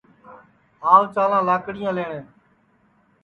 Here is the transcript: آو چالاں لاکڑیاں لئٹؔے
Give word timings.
آو 0.91 1.01
چالاں 1.13 1.43
لاکڑیاں 1.47 1.93
لئٹؔے 1.97 2.19